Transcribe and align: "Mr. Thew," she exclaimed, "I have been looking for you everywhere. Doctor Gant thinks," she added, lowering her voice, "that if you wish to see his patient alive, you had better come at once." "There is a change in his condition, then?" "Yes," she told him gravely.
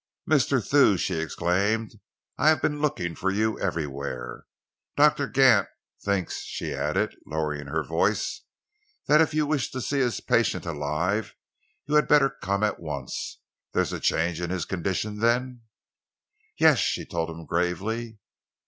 "Mr. 0.27 0.67
Thew," 0.67 0.97
she 0.97 1.19
exclaimed, 1.19 1.99
"I 2.35 2.49
have 2.49 2.59
been 2.59 2.81
looking 2.81 3.13
for 3.13 3.29
you 3.29 3.59
everywhere. 3.59 4.47
Doctor 4.97 5.27
Gant 5.27 5.67
thinks," 6.03 6.41
she 6.41 6.73
added, 6.73 7.15
lowering 7.27 7.67
her 7.67 7.83
voice, 7.83 8.41
"that 9.07 9.21
if 9.21 9.35
you 9.35 9.45
wish 9.45 9.69
to 9.69 9.79
see 9.79 9.99
his 9.99 10.19
patient 10.19 10.65
alive, 10.65 11.35
you 11.85 11.93
had 11.93 12.07
better 12.07 12.31
come 12.41 12.63
at 12.63 12.79
once." 12.79 13.41
"There 13.73 13.83
is 13.83 13.93
a 13.93 13.99
change 13.99 14.41
in 14.41 14.49
his 14.49 14.65
condition, 14.65 15.19
then?" 15.19 15.65
"Yes," 16.57 16.79
she 16.79 17.05
told 17.05 17.29
him 17.29 17.45
gravely. 17.45 18.17